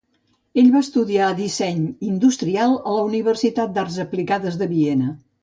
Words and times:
Ell 0.59 0.69
va 0.75 0.79
estudiar 0.85 1.27
disseny 1.39 1.83
industrial 2.13 2.73
a 2.77 2.95
la 2.97 3.05
Universitat 3.11 3.77
d'arts 3.77 4.01
aplicades 4.07 4.61
de 4.65 4.71
Viena. 4.75 5.15